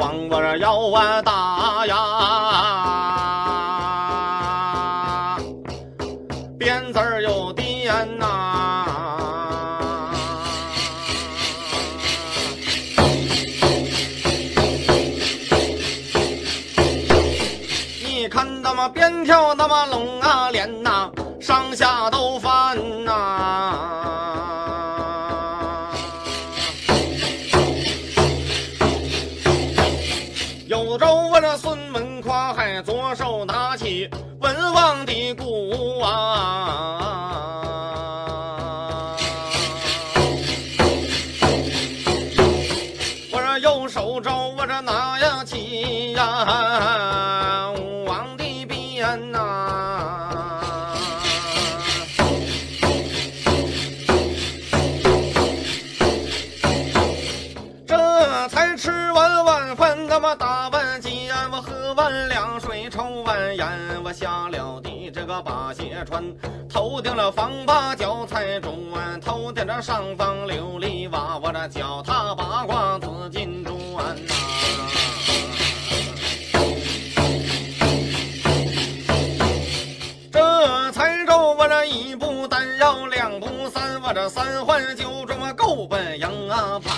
[0.00, 1.94] 黄，我这腰啊大呀，
[6.58, 8.86] 鞭子儿又颠呐。
[18.02, 22.29] 你看那么鞭跳那么龙啊连呐，上下都
[35.34, 37.06] 鼓啊，
[43.30, 50.98] 我这右手肘我这拿呀起呀武王的鞭呐、
[57.86, 63.66] 这才吃完晚饭，那么打完鸡呀，我喝完凉水，抽完烟，
[64.04, 64.89] 我下了地，
[65.30, 66.24] 个把鞋穿，
[66.68, 73.76] 头顶了房把脚踩砖，头顶着上方琉璃瓦，我这脚踏八卦紫金砖
[74.26, 74.34] 呐、
[80.32, 86.92] 这才走我这一步单绕两步三，我这三环九转我够奔迎啊盘。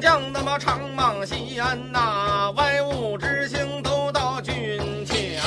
[0.00, 5.40] 将，那么长蟒西安呐，外务之行都到军前。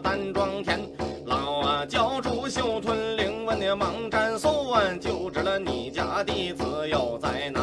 [0.00, 0.80] 丹庄田。
[1.26, 7.62] 老啊教主秀吞灵，问你忙战算，就知了你家弟子有灾难？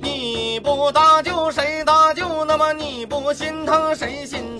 [0.00, 2.44] 你不搭救谁搭救？
[2.44, 4.59] 那么你不心疼谁心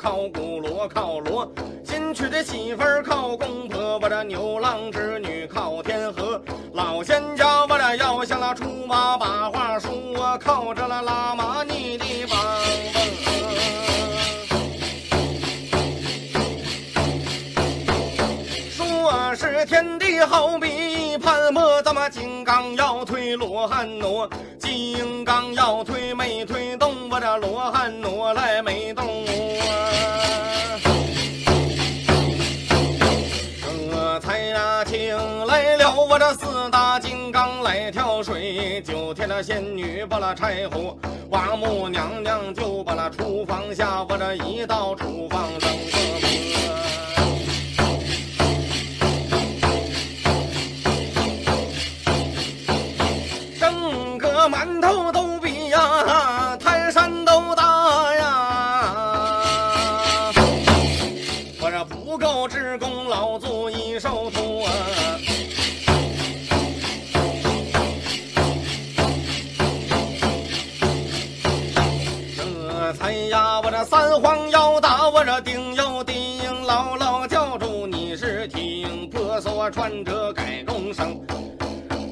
[0.00, 1.46] 靠鼓，锣靠锣，
[1.84, 6.40] 新娶的媳妇儿靠公婆，我这牛郎织女靠天河，
[6.72, 9.92] 老仙家我这要向那出马把话说，
[10.38, 12.40] 靠着了喇嘛你的帮
[18.70, 24.26] 说是天地好比一盘磨，咱们金刚要推罗汉挪，
[24.58, 29.89] 金刚要推没推动，我这罗汉挪来没动啊。
[36.12, 40.98] 我这四大金刚来挑水，九天的仙女把那柴火，
[41.28, 46.34] 王母娘娘就把那厨房下，我这一到厨房扔个锅。
[53.60, 55.19] 整个馒头都
[72.90, 81.16] 这才呀，我这三皇要打，我这顶又顶，牢牢叫住你是听，婆娑穿着改容声。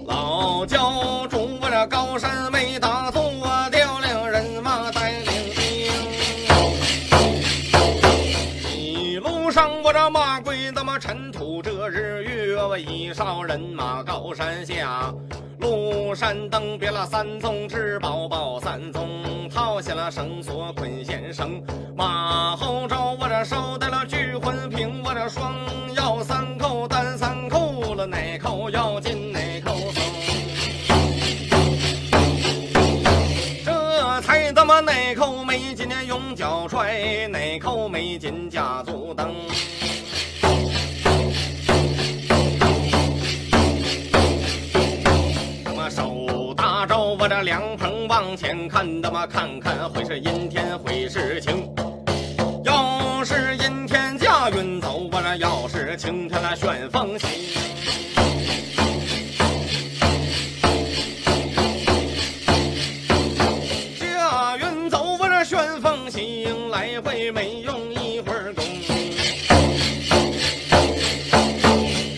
[0.07, 3.29] 老教主，我这高山没打坐，
[3.73, 5.93] 调令人马带领兵。
[8.71, 15.13] 一路上我这马归那么尘土遮日月，我一哨人马高山下。
[16.14, 21.62] 山登别了三宗之宝宝，三宗套下了绳索捆线绳。
[21.96, 25.55] 马后招我这手带了聚魂瓶，我这双
[25.94, 30.02] 要三扣单三扣了，哪扣要紧哪扣松。
[34.66, 39.34] 么哪扣没进那用脚踹，哪扣没进家族灯。
[47.38, 51.73] 着凉棚往前看，那么看看会是阴天会是晴。
[52.64, 57.31] 要是阴天驾云走，我这要是晴天那旋风行。
[64.00, 68.64] 驾云走，我这旋风行，来回没用一会儿功。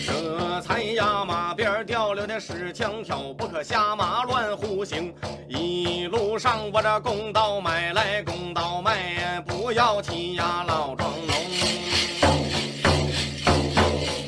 [0.07, 5.13] 这才呀，马鞭掉了的石墙条，不可下马乱胡行。
[5.49, 11.35] 一路上我这公道买来公道卖，不要欺压老庄农。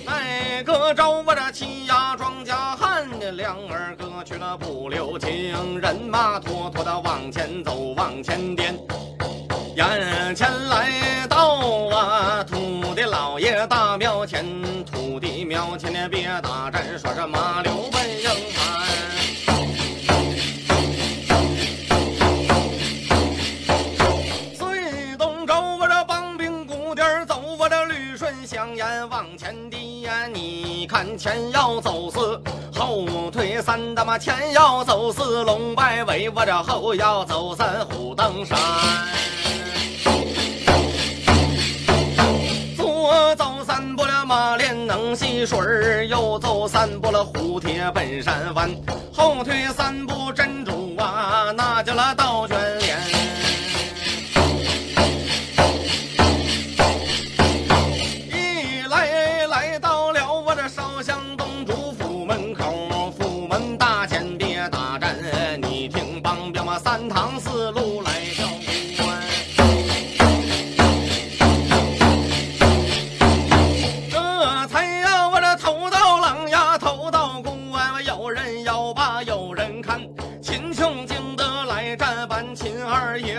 [0.05, 8.77] 哪个招我这欺压庄稼汉，两耳割去了不留情，人马拖拖的往前走，往前颠。
[9.77, 11.55] 眼前来到
[11.95, 14.45] 啊，土地老爷大庙前，
[14.83, 18.29] 土地庙前的别打针，说这马六奔营
[31.17, 32.41] 前要走四，
[32.73, 38.57] 后退三，他妈前要走四龙摆尾，我这后要走三虎登山。
[42.75, 48.69] 左走三步了马连能戏水儿，右走三步了虎铁奔山弯，
[49.13, 53.42] 后退三步珍珠啊，那叫了倒卷帘。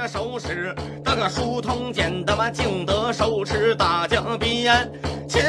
[0.07, 0.75] 手持
[1.05, 4.91] 那个疏通剑，他妈敬德手持大将鞭。
[5.29, 5.43] 秦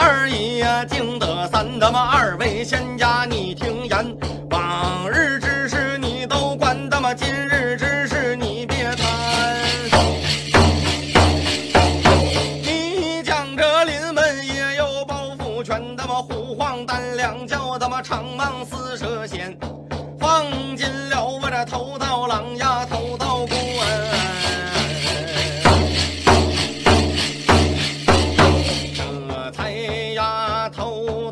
[0.00, 4.16] 二爷呀，敬德三，他妈二位仙家你听言，
[4.50, 9.06] 往日之事你都管，他妈今日之事你别谈。
[12.62, 19.17] 你讲这临门也有包袱全，他妈虎晃胆两脚，他妈长蟒四射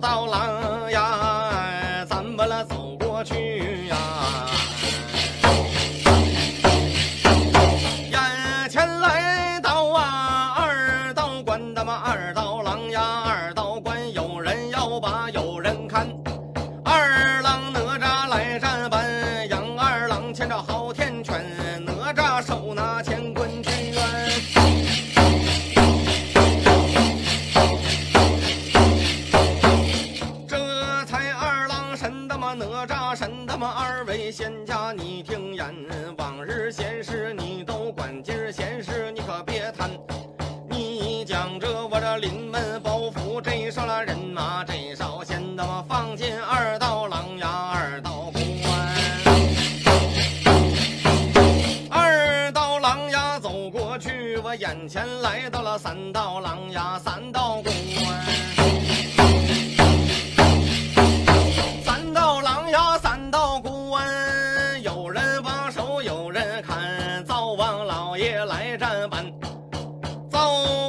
[0.01, 0.56] 刀郎
[34.57, 35.75] 位仙家，你听言，
[36.17, 39.91] 往日闲事你都管，今儿闲事你可别谈。
[40.71, 48.45] 你讲这我这临门包袱，这上了人马，这少先的我放进二道狼呀，二道关。
[51.91, 58.66] 二道狼呀走过去，我眼前来到了三道狼呀，三道关。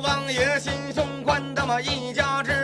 [0.02, 2.57] 王爷心胸宽，他么一家之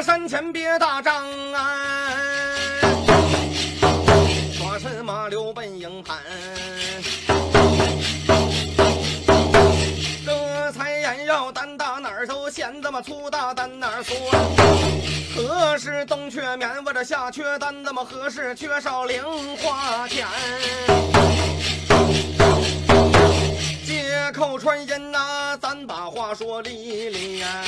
[0.00, 1.80] 山前别大仗啊！
[4.52, 6.16] 耍神马溜奔营盘，
[10.24, 14.14] 这才眼要单打哪儿都嫌这么粗大单哪儿粗。
[15.34, 19.22] 何时冬缺棉我这夏缺单，这么何时缺少零
[19.58, 20.26] 花钱？
[23.84, 27.64] 借口传音呐、咱把话说利利、哎。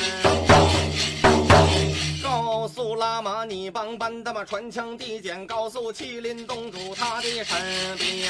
[2.67, 8.24] 速拉马，你帮班他妈传枪递箭，告诉麒麟洞主他的神兵。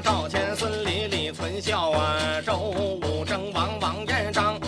[0.00, 4.58] 赵钱孙李李存孝啊，周武征王王彦章，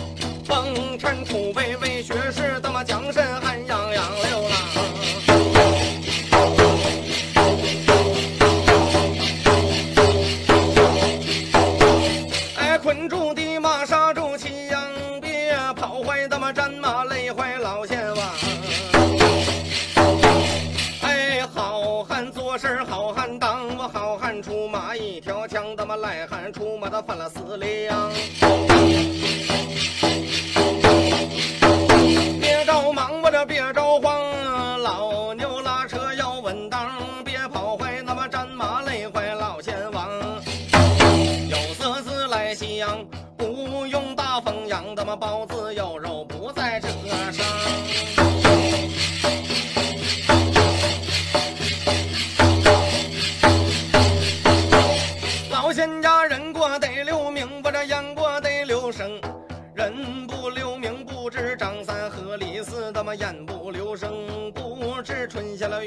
[0.43, 3.50] 风尘土味未学士，他妈蒋慎。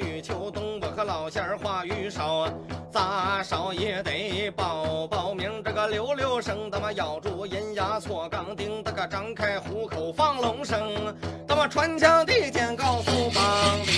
[0.04, 0.78] 春秋冬。
[0.80, 2.52] 我和老仙儿话语少啊，
[2.92, 5.62] 咋少也得报报名。
[5.64, 11.14] 这个溜溜声，他妈咬住银牙错钢钉，这个张开虎口放龙声，
[11.49, 13.44] 他妈穿墙地间告诉帮
[13.87, 13.94] 兵。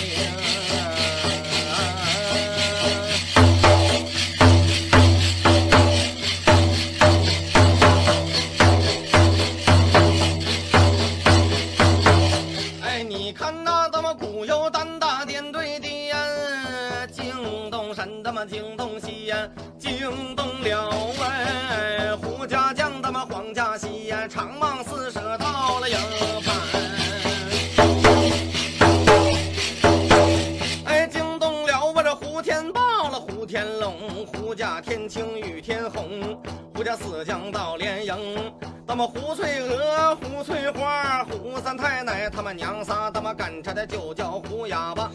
[37.16, 38.52] 胡家四将到连营。
[38.86, 45.10] 那么胡翠娥、胡翠花、胡三太奶，他们娘仨他们赶着的就叫胡哑巴，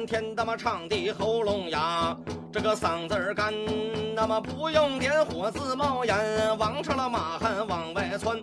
[0.00, 2.16] 半天，他妈唱的喉咙哑，
[2.50, 3.52] 这个嗓子儿干，
[4.14, 6.16] 那么不用点火自冒烟，
[6.56, 8.42] 往上了马汗往外窜，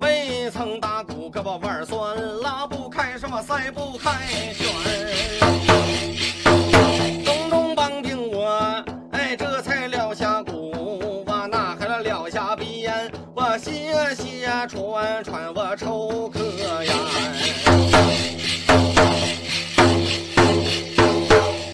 [0.00, 4.10] 未曾打鼓胳膊腕儿酸，拉不开什么塞不开
[4.52, 4.66] 旋。
[7.24, 8.82] 中中帮兵我，
[9.12, 17.67] 哎，这才撂下鼓，我呐喊了撂下鼻烟，我歇歇喘喘我抽咳呀。